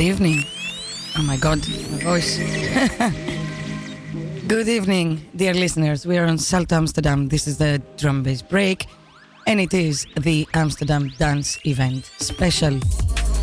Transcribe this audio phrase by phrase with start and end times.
[0.00, 0.44] Good evening.
[1.18, 1.58] Oh my god,
[1.92, 2.38] my voice.
[4.48, 6.06] Good evening, dear listeners.
[6.06, 7.28] We are on Salto Amsterdam.
[7.28, 8.86] This is the drum bass break,
[9.46, 12.80] and it is the Amsterdam Dance Event special.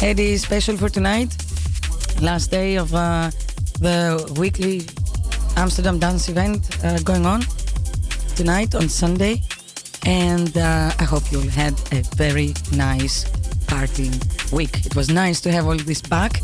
[0.02, 1.38] It is special for tonight,
[2.24, 3.30] last day of uh,
[3.80, 4.82] the weekly
[5.58, 7.42] Amsterdam Dance Event uh, going on
[8.36, 9.44] tonight on Sunday,
[10.08, 13.26] and uh, I hope you all had a very nice
[13.68, 14.16] partying
[14.52, 14.86] week.
[14.86, 16.42] It was nice to have all this back,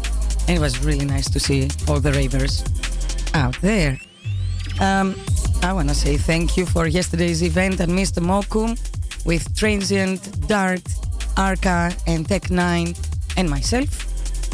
[0.53, 2.63] and it was really nice to see all the ravers
[3.33, 3.99] out there.
[4.79, 5.15] Um,
[5.63, 8.21] I want to say thank you for yesterday's event at Mr.
[8.21, 8.77] Mokum
[9.25, 10.83] with Transient, Dart,
[11.37, 12.93] Arca, and Tech 9,
[13.37, 13.89] and myself.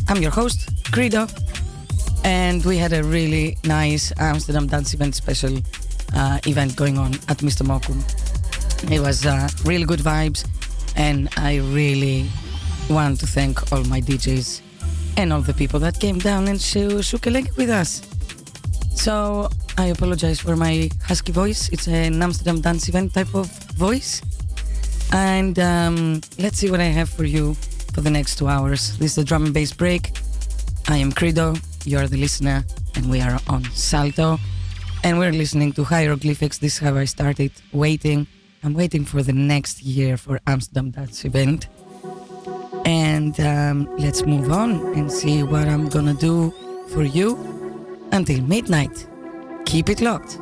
[0.09, 1.27] I'm your host, Credo,
[2.23, 5.57] and we had a really nice Amsterdam Dance Event special
[6.15, 7.63] uh, event going on at Mr.
[7.67, 7.99] Mokum.
[8.89, 10.47] It was uh, really good vibes,
[10.95, 12.29] and I really
[12.89, 14.61] want to thank all my DJs
[15.19, 18.01] and all the people that came down and sh- shook a leg with us.
[18.95, 21.67] So I apologize for my husky voice.
[21.73, 24.21] It's an Amsterdam dance event type of voice.
[25.11, 27.55] And um, let's see what I have for you
[27.93, 28.97] for the next two hours.
[28.97, 30.11] This is the drum and bass break.
[30.87, 32.63] I am Credo, you're the listener,
[32.95, 34.39] and we are on Salto.
[35.03, 36.59] And we're listening to Hyroglifics.
[36.59, 38.25] This is how I started waiting.
[38.63, 41.67] I'm waiting for the next year for Amsterdam Dance event.
[43.19, 46.53] And um, let's move on and see what I'm gonna do
[46.87, 47.35] for you
[48.13, 49.07] until midnight.
[49.65, 50.39] Keep it locked.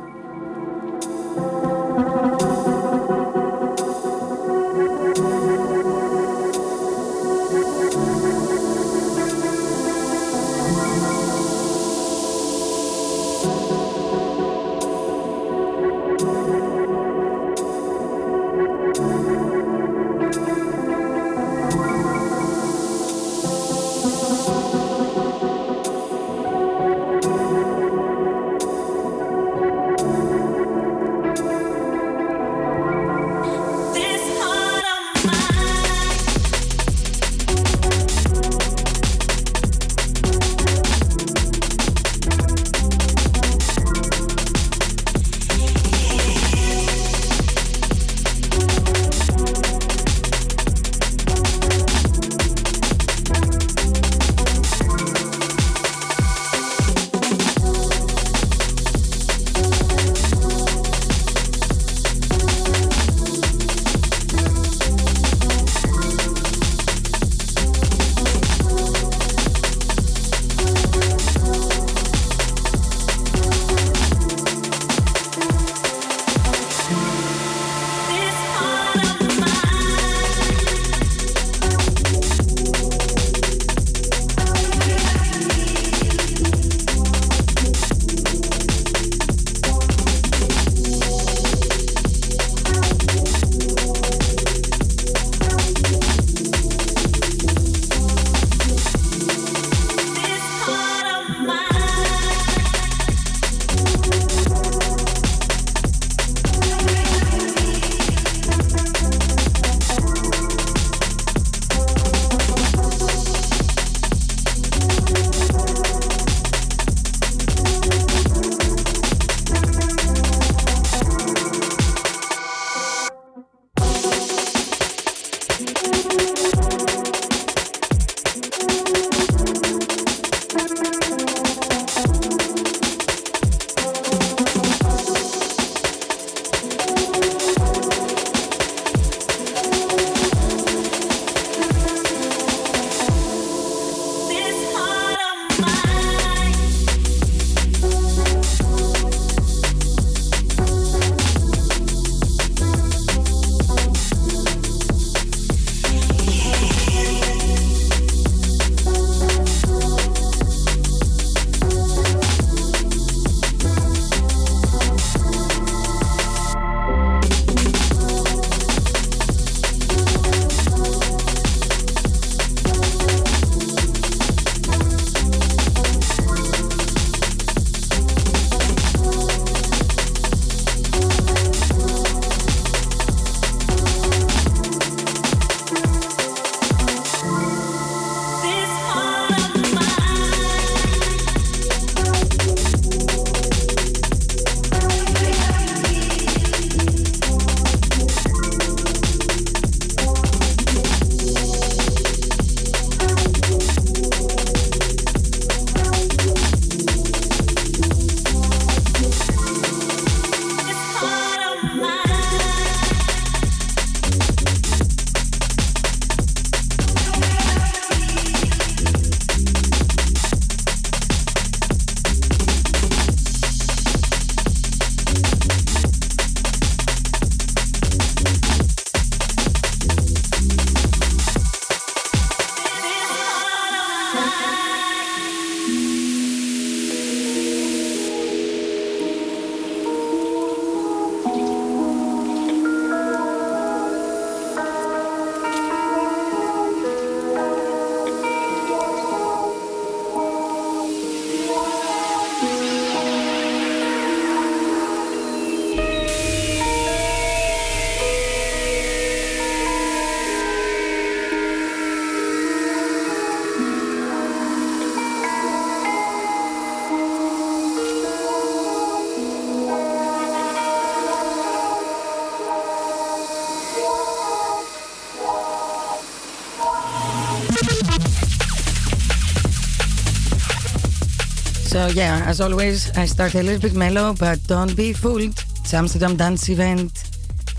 [281.78, 285.38] So yeah, as always, I start a little bit mellow, but don't be fooled.
[285.60, 287.08] It's Amsterdam Dance Event,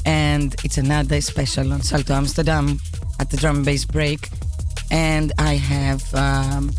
[0.05, 2.81] and it's another special on Salto Amsterdam
[3.21, 4.27] at the drum and bass break.
[4.91, 6.69] And I have um,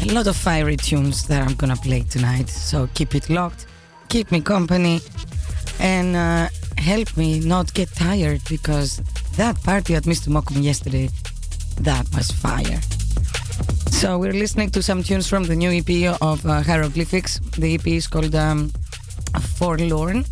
[0.00, 2.48] a lot of fiery tunes that I'm gonna play tonight.
[2.48, 3.66] So keep it locked,
[4.08, 5.02] keep me company,
[5.78, 6.48] and uh,
[6.78, 8.96] help me not get tired because
[9.36, 10.28] that party at Mr.
[10.28, 11.10] Mokum yesterday,
[11.82, 12.80] that was fire.
[14.02, 17.38] So we're listening to some tunes from the new EP of uh, Hyroglifics.
[17.52, 18.72] The EP is called um,
[19.54, 20.24] Forlorn,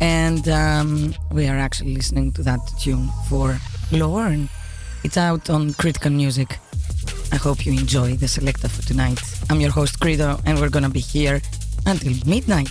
[0.00, 3.58] and um, we are actually listening to that tune for
[3.90, 4.48] Lorn.
[5.02, 6.56] It's out on Critical Music.
[7.32, 9.20] I hope you enjoy the selector for tonight.
[9.50, 11.42] I'm your host Credo, and we're gonna be here
[11.86, 12.70] until midnight.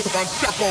[0.00, 0.64] Cause I'm Chapo.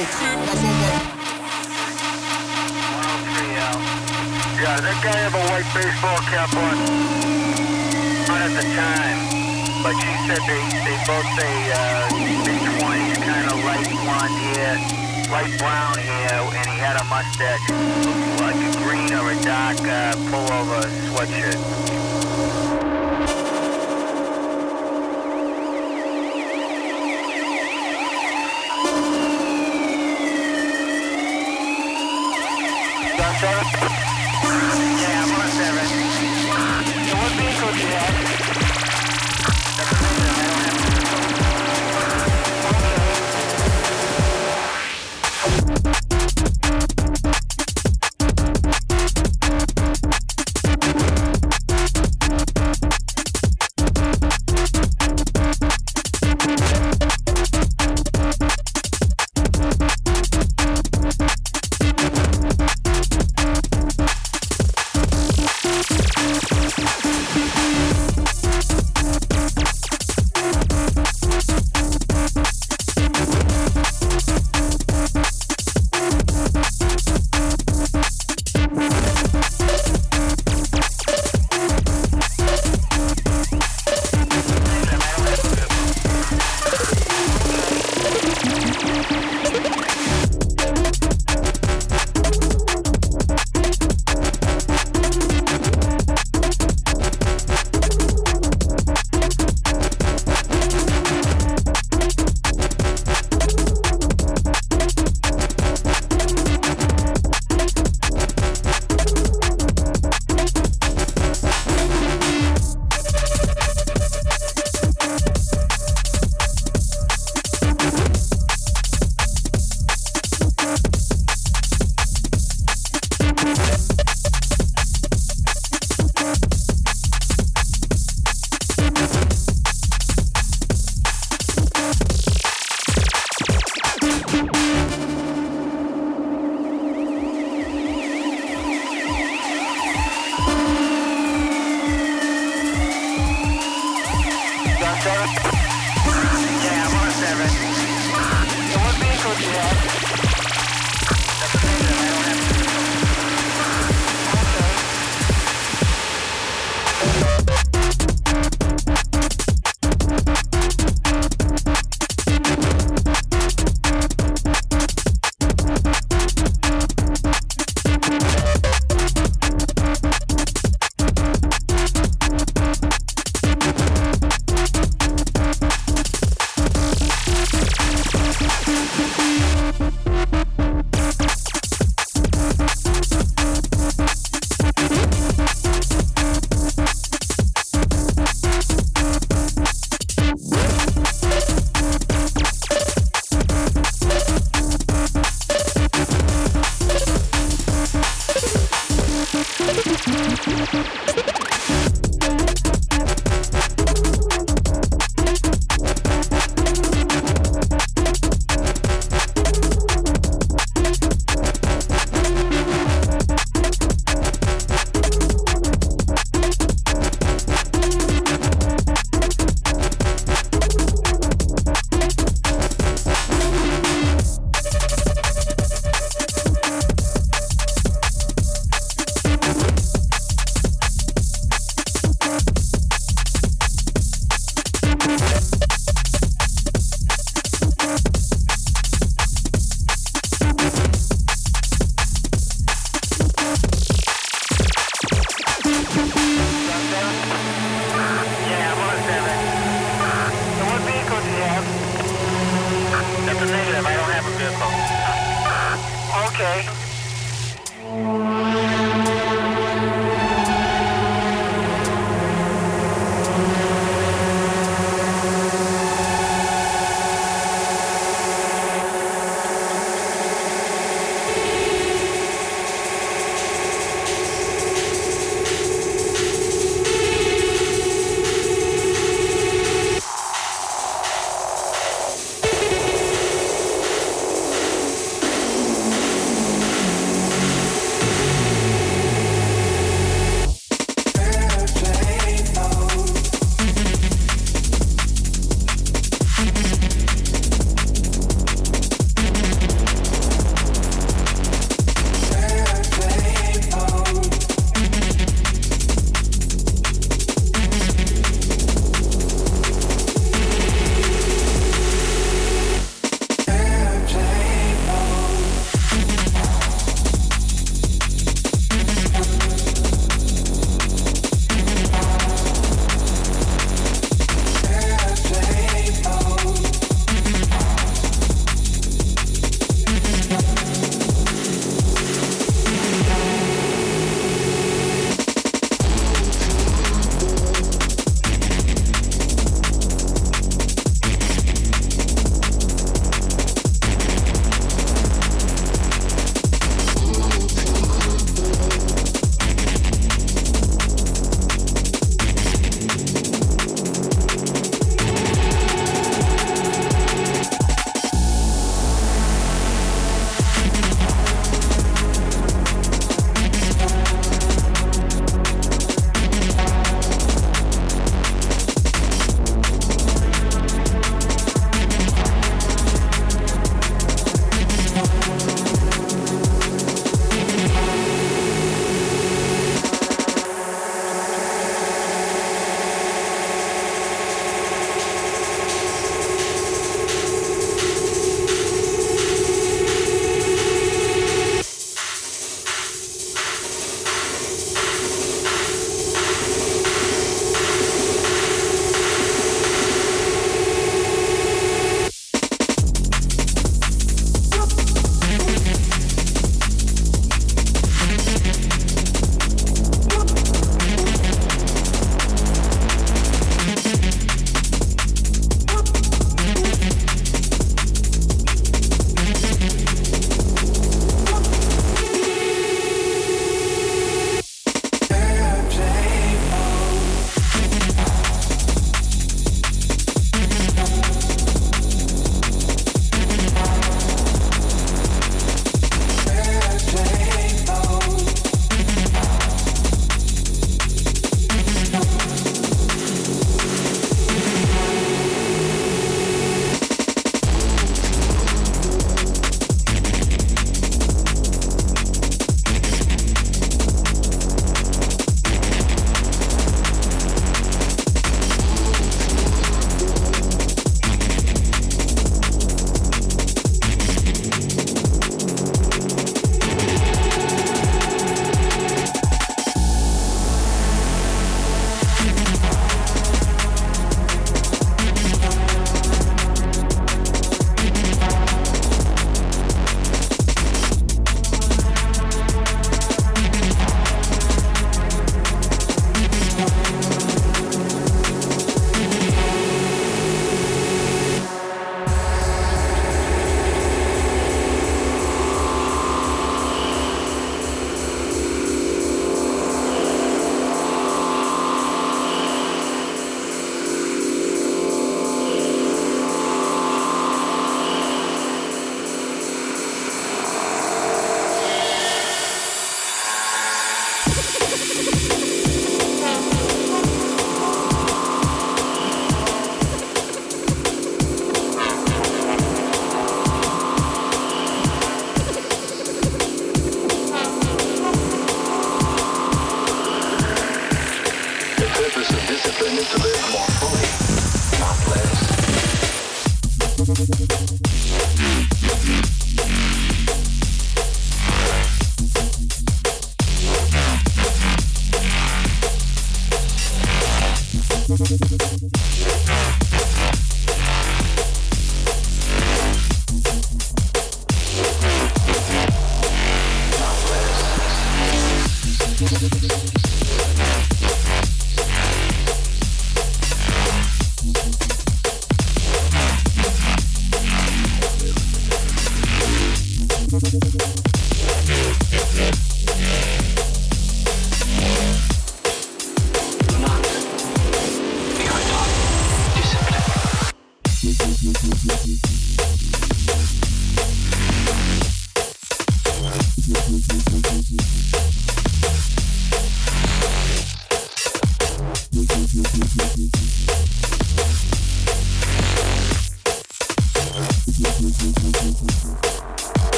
[4.57, 6.81] Yeah, that guy had a white baseball cap on.
[8.25, 9.21] Not at the time.
[9.85, 12.09] But she said they, they both say uh,
[12.41, 14.81] mid-20s, kind of light blonde hair,
[15.29, 17.69] light brown hair, and he had a mustache.
[18.41, 20.81] Like a green or a dark uh, pullover
[21.13, 21.98] sweatshirt.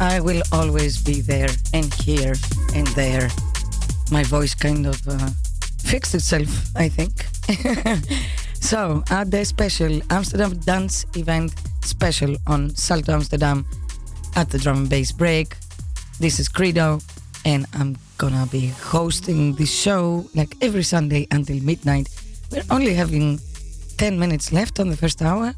[0.00, 2.34] I will always be there and here
[2.74, 3.28] and there.
[4.10, 5.28] My voice kind of uh,
[5.84, 7.12] fixed itself, I think.
[8.54, 11.52] so, at the special Amsterdam Dance Event
[11.84, 13.66] special on Salto Amsterdam
[14.36, 15.54] at the drum and bass break,
[16.18, 17.00] this is Credo,
[17.44, 22.08] and I'm gonna be hosting this show like every Sunday until midnight.
[22.50, 23.38] We're only having
[23.98, 25.54] 10 minutes left on the first hour,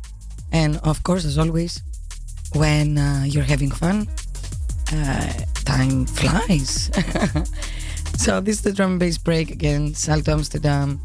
[0.51, 1.81] and of course, as always,
[2.55, 4.09] when uh, you're having fun,
[4.93, 5.33] uh,
[5.65, 6.91] time flies.
[8.17, 11.01] so this is the drum and bass break again, Salto Amsterdam,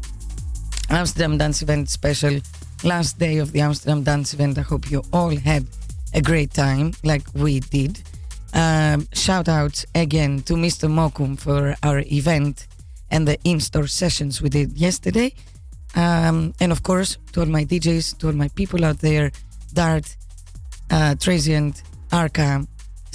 [0.90, 2.40] Amsterdam Dance Event special,
[2.84, 4.58] last day of the Amsterdam Dance Event.
[4.58, 5.66] I hope you all had
[6.14, 8.02] a great time, like we did.
[8.54, 10.88] Um, shout out again to Mr.
[10.88, 12.66] Mokum for our event
[13.10, 15.34] and the in-store sessions we did yesterday.
[15.94, 19.30] Um, and of course, to all my DJs, to all my people out there,
[19.72, 20.16] Dart,
[20.90, 21.82] uh, Transient,
[22.12, 22.66] Arca,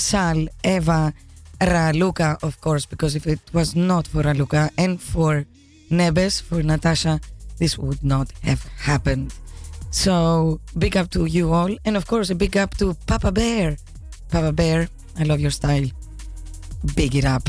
[0.03, 1.13] Sal, Eva,
[1.61, 5.45] Raluca, of course, because if it was not for Raluca and for
[5.89, 7.19] Nebes, for Natasha,
[7.57, 9.33] this would not have happened.
[9.91, 13.77] So big up to you all, and of course a big up to Papa Bear.
[14.29, 14.89] Papa Bear,
[15.19, 15.87] I love your style.
[16.95, 17.47] Big it up.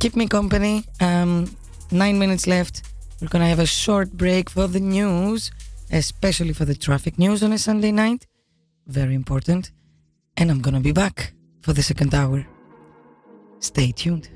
[0.00, 0.84] Keep me company.
[1.00, 1.48] Um,
[1.90, 2.82] nine minutes left.
[3.20, 5.50] We're gonna have a short break for the news,
[5.90, 8.26] especially for the traffic news on a Sunday night.
[8.86, 9.70] Very important.
[10.38, 11.32] And I'm gonna be back
[11.62, 12.46] for the second hour.
[13.60, 14.28] Stay tuned.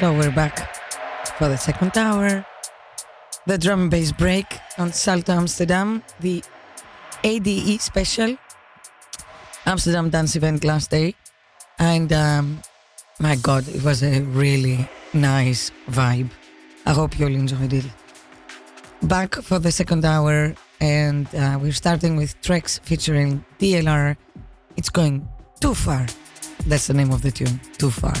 [0.00, 0.74] So we're back
[1.36, 2.46] for the second hour.
[3.46, 4.46] The drum and bass break
[4.78, 6.42] on Salto Amsterdam, the
[7.22, 8.38] ADE special
[9.66, 11.14] Amsterdam dance event last day.
[11.78, 12.62] And um,
[13.18, 16.30] my God, it was a really nice vibe.
[16.86, 17.84] I hope you all enjoyed it.
[19.02, 24.16] Back for the second hour, and uh, we're starting with tracks featuring DLR.
[24.78, 25.28] It's going
[25.60, 26.06] too far.
[26.66, 28.14] That's the name of the tune, Too Far.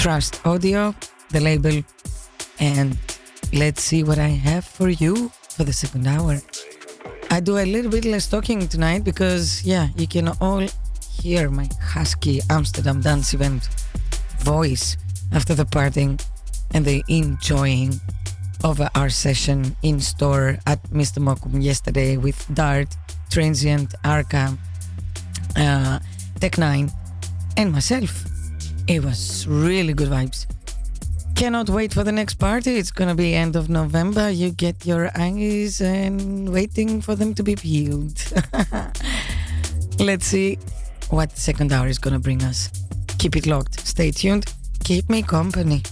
[0.00, 0.94] Trust Audio,
[1.28, 1.84] the label,
[2.58, 2.96] and
[3.52, 6.40] let's see what I have for you for the second hour.
[7.30, 10.66] I do a little bit less talking tonight because, yeah, you can all
[11.20, 13.68] hear my husky Amsterdam dance event
[14.38, 14.96] voice
[15.32, 16.18] after the partying
[16.72, 18.00] and the enjoying
[18.64, 21.18] of our session in store at Mr.
[21.18, 22.96] Mokum yesterday with Dart,
[23.28, 24.56] Transient, Arca,
[25.56, 25.98] uh,
[26.40, 26.90] Tech 9,
[27.58, 28.29] and myself.
[28.90, 30.46] It was really good vibes.
[31.36, 32.76] Cannot wait for the next party.
[32.76, 34.30] It's gonna be end of November.
[34.30, 38.20] You get your eyes and waiting for them to be peeled.
[40.00, 40.58] Let's see
[41.08, 42.68] what second hour is gonna bring us.
[43.18, 43.78] Keep it locked.
[43.86, 44.52] Stay tuned.
[44.82, 45.84] Keep me company.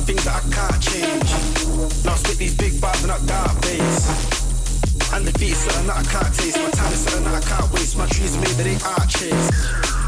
[0.00, 2.04] certain things that I can't change.
[2.04, 5.12] Now I spit these big bars and I die bass.
[5.12, 6.56] And the beat's something that I can't taste.
[6.58, 7.96] My time is something that I can't waste.
[7.96, 9.99] My trees made that they arches.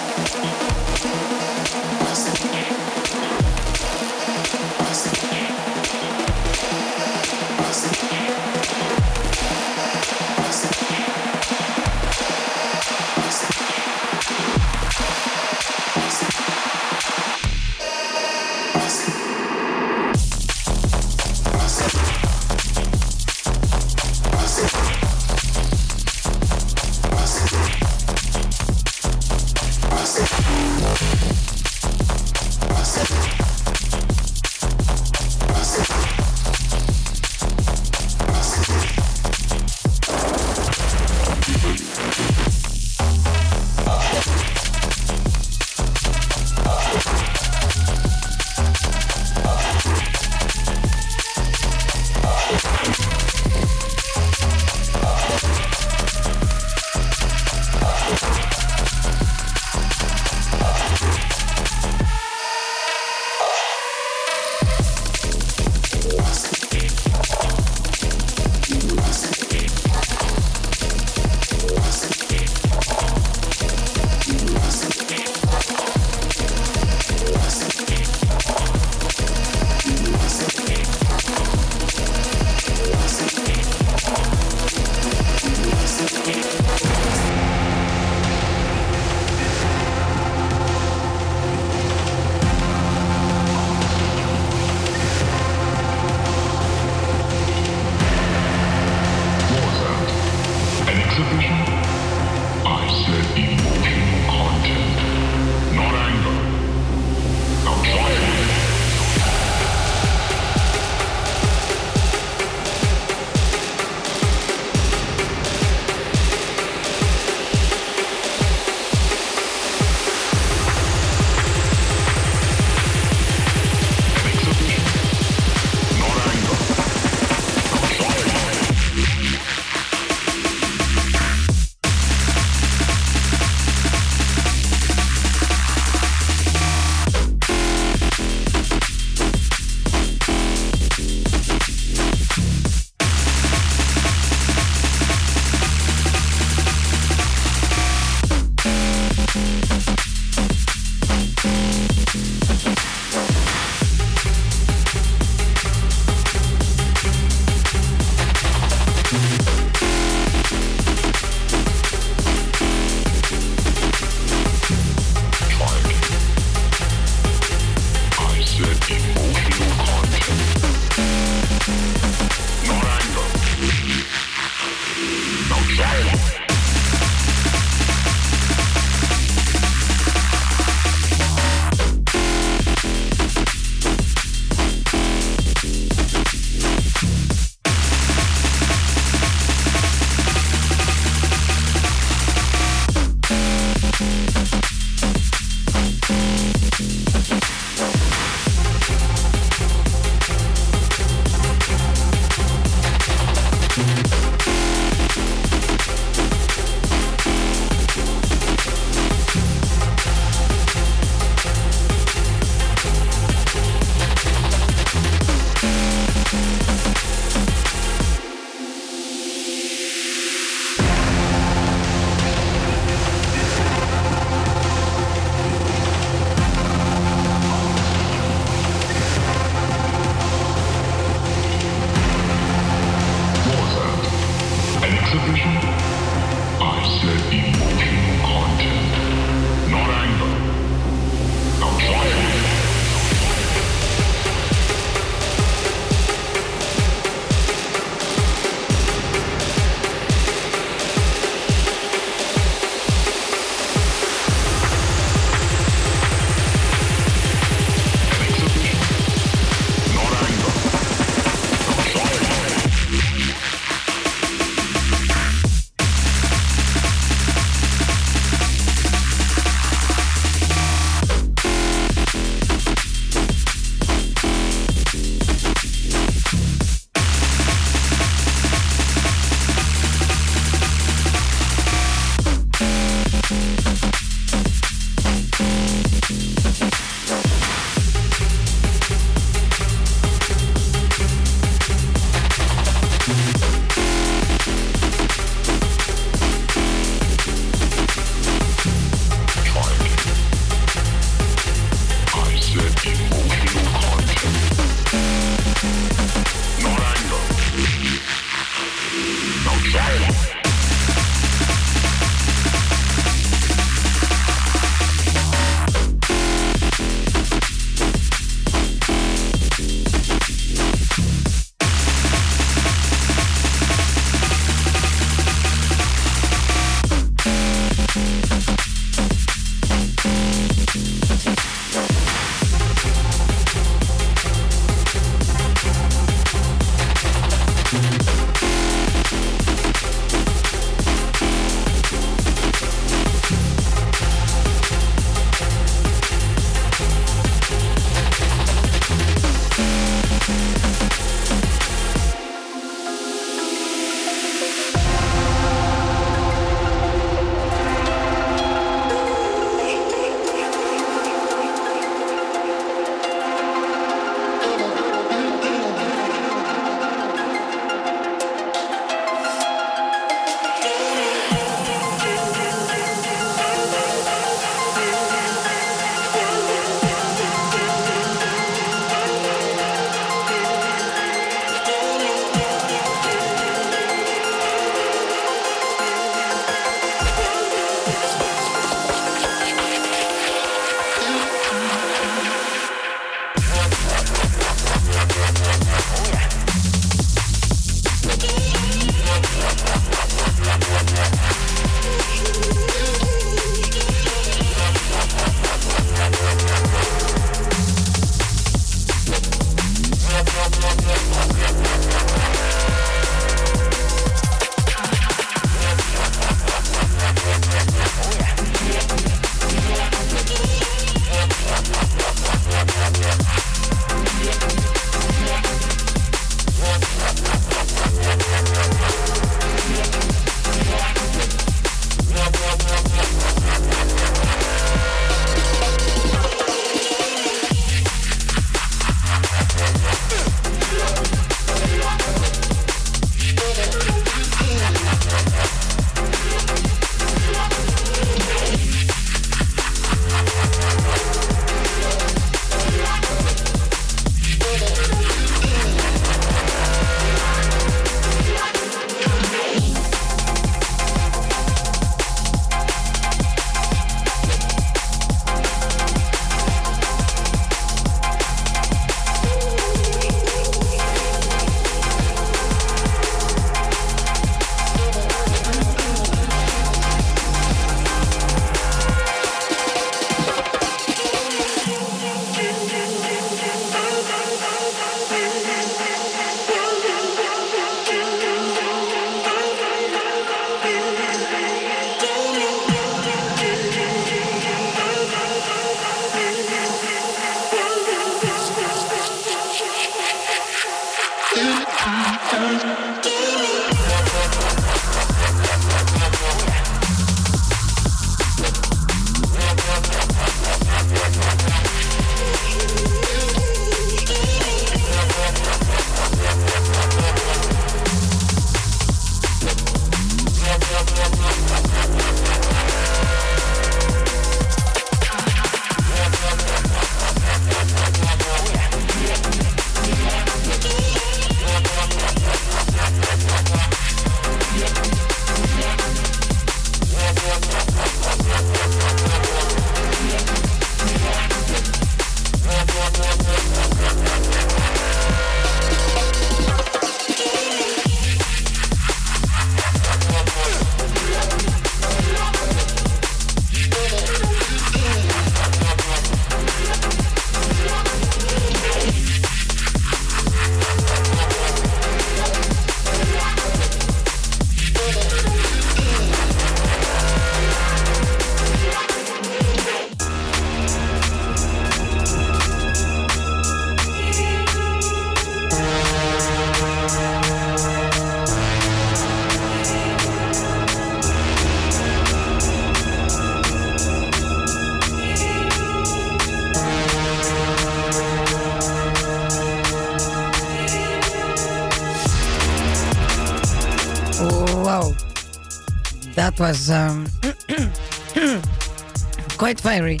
[596.14, 597.06] That was um,
[599.38, 600.00] quite fiery.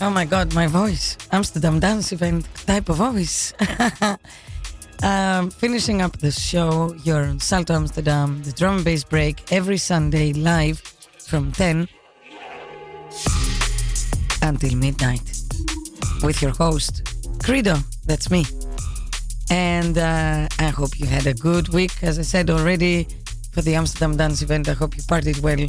[0.00, 1.16] Oh my god, my voice.
[1.30, 3.52] Amsterdam Dance Event type of voice.
[5.02, 9.78] um, finishing up the show, you're on Salto Amsterdam, the drum and bass break every
[9.78, 10.80] Sunday live
[11.18, 11.88] from 10
[14.42, 15.40] until midnight
[16.22, 17.02] with your host,
[17.42, 17.76] Credo.
[18.06, 18.44] That's me.
[19.50, 22.02] And uh, I hope you had a good week.
[22.02, 23.08] As I said already,
[23.60, 25.66] for the Amsterdam Dance event, I hope you partied well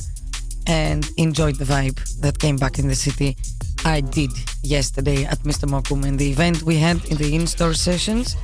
[0.65, 3.35] and enjoyed the vibe that came back in the city.
[3.83, 4.31] I did
[4.63, 5.65] yesterday at Mr.
[5.67, 8.37] Mokum and the event we had in the in store sessions.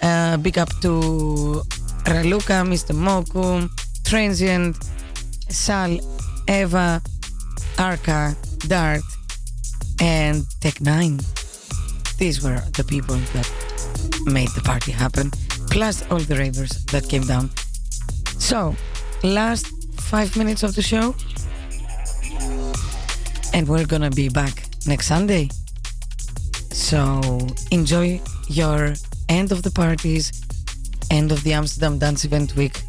[0.00, 0.92] Uh, big up to
[2.12, 2.94] Raluca, Mr.
[2.94, 3.68] Mokum,
[4.04, 4.76] Transient,
[5.48, 5.98] Sal,
[6.48, 7.02] Eva,
[7.76, 8.36] Arca,
[8.68, 9.02] Dart,
[10.00, 11.18] and Tech 9.
[12.18, 13.48] These were the people that
[14.26, 15.32] made the party happen,
[15.70, 17.50] plus all the ravers that came down.
[18.44, 18.76] So,
[19.22, 19.66] last
[19.98, 21.14] five minutes of the show,
[23.54, 25.48] and we're gonna be back next Sunday.
[26.70, 27.38] So,
[27.70, 28.92] enjoy your
[29.30, 30.44] end of the parties,
[31.10, 32.82] end of the Amsterdam Dance Event week,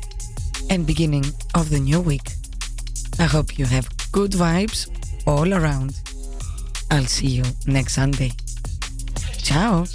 [0.70, 1.24] and beginning
[1.54, 2.34] of the new week.
[3.18, 4.90] I hope you have good vibes
[5.26, 6.02] all around.
[6.92, 8.34] I'll see you next Sunday.
[9.38, 9.86] Ciao.